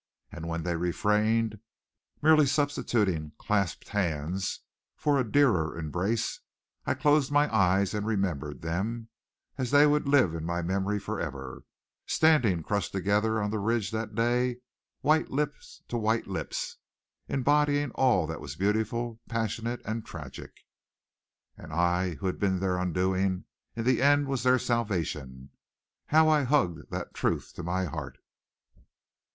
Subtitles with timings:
[0.31, 1.59] And when they refrained,
[2.23, 4.61] merely substituting clasped hands
[4.97, 6.39] for a dearer embrace,
[6.87, 9.09] I closed my eyes and remembered them,
[9.59, 11.65] as they would live in my memory forever,
[12.07, 14.61] standing crushed together on the ridge that day,
[15.01, 16.77] white lips to white lips,
[17.27, 20.61] embodying all that was beautiful, passionate and tragic.
[21.55, 23.45] And I, who had been their undoing,
[23.75, 25.51] in the end was their salvation.
[26.07, 28.17] How I hugged that truth to my heart!